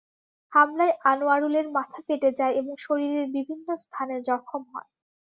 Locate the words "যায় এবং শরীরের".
2.39-3.27